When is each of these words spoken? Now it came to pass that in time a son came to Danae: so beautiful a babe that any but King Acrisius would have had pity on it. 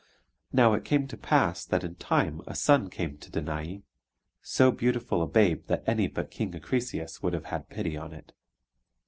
Now 0.51 0.73
it 0.73 0.83
came 0.83 1.05
to 1.09 1.15
pass 1.15 1.63
that 1.63 1.83
in 1.83 1.93
time 1.93 2.41
a 2.47 2.55
son 2.55 2.89
came 2.89 3.19
to 3.19 3.29
Danae: 3.29 3.83
so 4.41 4.71
beautiful 4.71 5.21
a 5.21 5.27
babe 5.27 5.67
that 5.67 5.83
any 5.87 6.07
but 6.07 6.31
King 6.31 6.55
Acrisius 6.55 7.21
would 7.21 7.33
have 7.33 7.45
had 7.45 7.69
pity 7.69 7.95
on 7.95 8.11
it. 8.11 8.33